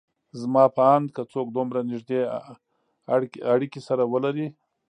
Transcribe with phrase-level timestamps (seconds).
[0.41, 2.19] زما په اند که څوک دومره نيږدې
[3.53, 4.47] اړکې سره ولري